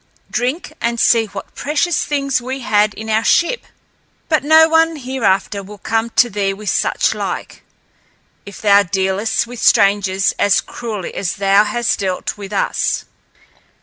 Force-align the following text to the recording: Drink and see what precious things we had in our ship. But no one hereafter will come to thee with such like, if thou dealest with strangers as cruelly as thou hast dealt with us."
Drink 0.31 0.73
and 0.81 0.99
see 0.99 1.27
what 1.27 1.53
precious 1.53 2.03
things 2.03 2.41
we 2.41 2.61
had 2.61 2.95
in 2.95 3.07
our 3.07 3.23
ship. 3.23 3.67
But 4.29 4.43
no 4.43 4.67
one 4.67 4.95
hereafter 4.95 5.61
will 5.61 5.77
come 5.77 6.09
to 6.15 6.27
thee 6.27 6.53
with 6.55 6.71
such 6.71 7.13
like, 7.13 7.61
if 8.43 8.59
thou 8.63 8.81
dealest 8.81 9.45
with 9.45 9.59
strangers 9.59 10.33
as 10.39 10.59
cruelly 10.59 11.13
as 11.13 11.35
thou 11.35 11.65
hast 11.65 11.99
dealt 11.99 12.35
with 12.35 12.51
us." 12.51 13.05